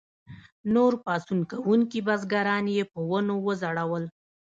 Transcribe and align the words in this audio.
نور 0.73 0.91
پاڅون 1.05 1.39
کوونکي 1.51 1.99
بزګران 2.07 2.65
یې 2.75 2.83
په 2.91 2.99
ونو 3.09 3.35
وځړول. 3.45 4.03